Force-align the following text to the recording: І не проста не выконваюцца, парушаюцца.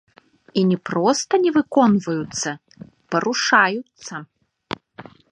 І 0.59 0.61
не 0.69 0.77
проста 0.89 1.33
не 1.43 1.49
выконваюцца, 1.57 2.49
парушаюцца. 3.15 4.15